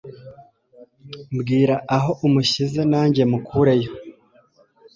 [1.35, 3.91] mbwira aho umushyize nanjye mukure yo"